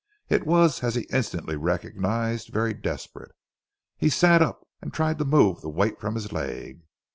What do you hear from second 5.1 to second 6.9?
to move the weight from his leg.